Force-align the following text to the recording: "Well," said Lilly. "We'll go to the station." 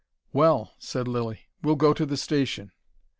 "Well," 0.33 0.73
said 0.79 1.07
Lilly. 1.07 1.41
"We'll 1.61 1.75
go 1.75 1.93
to 1.93 2.07
the 2.07 2.17
station." 2.17 2.71